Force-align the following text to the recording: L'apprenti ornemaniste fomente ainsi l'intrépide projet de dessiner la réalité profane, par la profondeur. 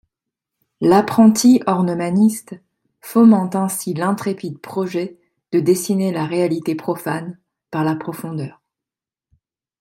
L'apprenti 0.81 1.61
ornemaniste 1.67 2.55
fomente 3.01 3.53
ainsi 3.55 3.93
l'intrépide 3.93 4.57
projet 4.57 5.19
de 5.51 5.59
dessiner 5.59 6.11
la 6.11 6.25
réalité 6.25 6.73
profane, 6.73 7.37
par 7.69 7.83
la 7.83 7.95
profondeur. 7.95 8.63